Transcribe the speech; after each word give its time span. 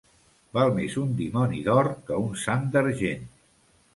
Val 0.57 0.71
més 0.77 0.95
un 1.01 1.11
dimoni 1.19 1.59
d'or 1.69 1.91
que 2.09 2.19
un 2.23 2.33
sant 2.47 2.65
d'argent. 2.77 3.29